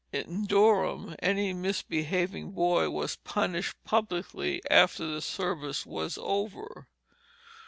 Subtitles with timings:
[0.11, 6.87] In Durham any misbehaving boy was punished publicly after the service was over.